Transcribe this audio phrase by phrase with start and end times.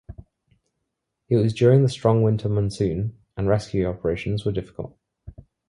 [1.29, 4.97] It was during the strong winter monsoon and rescue operations were difficult.